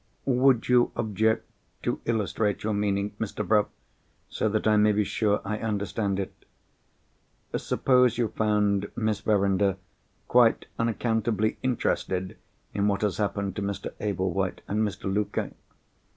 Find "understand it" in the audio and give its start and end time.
5.59-6.33